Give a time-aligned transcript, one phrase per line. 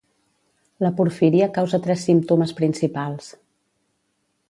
[0.85, 3.33] La porfíria causa tres símptomes principals.